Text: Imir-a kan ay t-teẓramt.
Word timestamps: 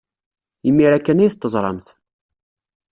Imir-a 0.69 0.99
kan 0.99 1.21
ay 1.23 1.31
t-teẓramt. 1.31 1.87